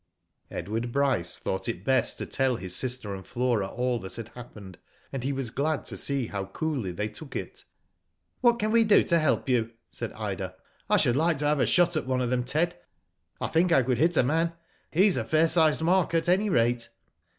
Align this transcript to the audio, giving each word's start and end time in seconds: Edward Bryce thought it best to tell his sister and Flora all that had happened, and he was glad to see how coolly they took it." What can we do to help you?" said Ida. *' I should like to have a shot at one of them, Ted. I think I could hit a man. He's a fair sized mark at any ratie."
Edward 0.49 0.91
Bryce 0.91 1.37
thought 1.37 1.69
it 1.69 1.83
best 1.85 2.17
to 2.17 2.25
tell 2.25 2.55
his 2.55 2.75
sister 2.75 3.13
and 3.13 3.23
Flora 3.23 3.67
all 3.67 3.99
that 3.99 4.15
had 4.15 4.29
happened, 4.29 4.79
and 5.13 5.23
he 5.23 5.31
was 5.31 5.51
glad 5.51 5.85
to 5.85 5.95
see 5.95 6.25
how 6.25 6.45
coolly 6.45 6.91
they 6.91 7.07
took 7.07 7.35
it." 7.35 7.65
What 8.41 8.57
can 8.57 8.71
we 8.71 8.83
do 8.83 9.03
to 9.03 9.19
help 9.19 9.47
you?" 9.47 9.69
said 9.91 10.11
Ida. 10.13 10.55
*' 10.71 10.89
I 10.89 10.97
should 10.97 11.15
like 11.17 11.37
to 11.37 11.45
have 11.45 11.59
a 11.59 11.67
shot 11.67 11.95
at 11.95 12.07
one 12.07 12.19
of 12.19 12.31
them, 12.31 12.43
Ted. 12.43 12.79
I 13.39 13.45
think 13.49 13.71
I 13.71 13.83
could 13.83 13.99
hit 13.99 14.17
a 14.17 14.23
man. 14.23 14.53
He's 14.91 15.17
a 15.17 15.23
fair 15.23 15.47
sized 15.47 15.83
mark 15.83 16.15
at 16.15 16.27
any 16.27 16.49
ratie." 16.49 16.87